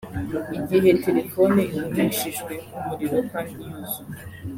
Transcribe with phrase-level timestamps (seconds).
[0.59, 4.17] Igihe telephone igumishijwe ku muriro kandi yuzuye